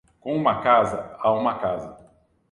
Com 0.21 0.31
uma 0.35 0.63
casa, 0.63 1.15
há 1.19 1.31
uma 1.31 1.59
casa. 1.59 1.95